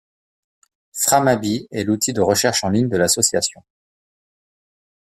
[0.93, 3.61] Framabee est l'outil de recherche en ligne de l'association.